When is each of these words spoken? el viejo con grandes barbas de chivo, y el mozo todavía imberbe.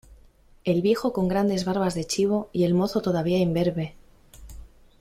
el 0.63 0.81
viejo 0.81 1.13
con 1.13 1.27
grandes 1.27 1.63
barbas 1.63 1.93
de 1.93 2.05
chivo, 2.05 2.49
y 2.51 2.63
el 2.63 2.73
mozo 2.73 3.03
todavía 3.03 3.37
imberbe. 3.37 3.93